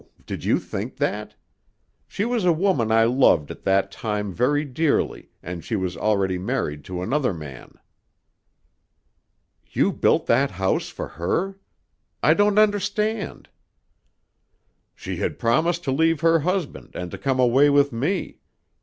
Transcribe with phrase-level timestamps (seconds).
[0.25, 1.35] Did you think that?
[2.07, 6.39] She was a woman I loved at that time very dearly and she was already
[6.39, 7.75] married to another man."
[9.69, 11.59] "You built that house for her?
[12.23, 13.47] I don't understand."
[14.95, 18.39] "She had promised to leave her husband and to come away with me.